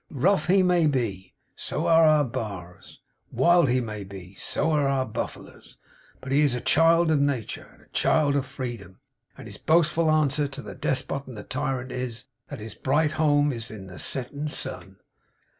Rough 0.09 0.47
he 0.47 0.63
may 0.63 0.87
be. 0.87 1.35
So 1.55 1.85
air 1.87 2.05
our 2.05 2.23
Barrs. 2.25 3.01
Wild 3.31 3.69
he 3.69 3.81
may 3.81 4.03
be. 4.03 4.33
So 4.33 4.75
air 4.75 4.87
our 4.87 5.05
Buffalers. 5.05 5.77
But 6.21 6.31
he 6.31 6.41
is 6.41 6.55
a 6.55 6.59
child 6.59 7.11
of 7.11 7.19
Natur', 7.21 7.69
and 7.71 7.81
a 7.83 7.89
child 7.89 8.35
of 8.35 8.47
Freedom; 8.47 8.99
and 9.37 9.47
his 9.47 9.59
boastful 9.59 10.09
answer 10.09 10.47
to 10.47 10.61
the 10.63 10.73
Despot 10.73 11.25
and 11.27 11.37
the 11.37 11.43
Tyrant 11.43 11.91
is, 11.91 12.25
that 12.47 12.57
his 12.59 12.73
bright 12.73 13.11
home 13.11 13.53
is 13.53 13.69
in 13.69 13.85
the 13.85 13.99
Settin 13.99 14.47
Sun. 14.47 14.95